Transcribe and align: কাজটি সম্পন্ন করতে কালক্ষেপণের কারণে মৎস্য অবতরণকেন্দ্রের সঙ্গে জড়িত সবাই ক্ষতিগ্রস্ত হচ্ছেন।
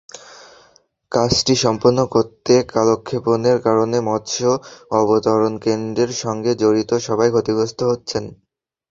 কাজটি 1.11 1.53
সম্পন্ন 1.63 1.99
করতে 2.13 2.53
কালক্ষেপণের 2.73 3.57
কারণে 3.65 3.97
মৎস্য 4.07 4.41
অবতরণকেন্দ্রের 4.99 6.11
সঙ্গে 6.23 6.51
জড়িত 6.61 6.91
সবাই 7.07 7.29
ক্ষতিগ্রস্ত 7.31 7.79
হচ্ছেন। 7.91 8.23